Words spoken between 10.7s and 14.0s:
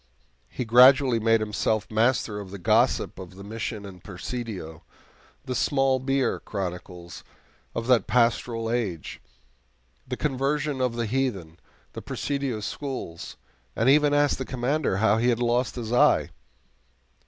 of the heathen, the Presidio schools, and